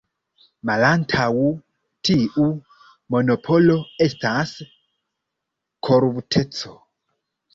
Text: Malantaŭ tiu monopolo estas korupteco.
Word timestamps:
Malantaŭ 0.67 1.33
tiu 2.07 2.45
monopolo 3.15 3.77
estas 4.05 4.55
korupteco. 5.89 6.73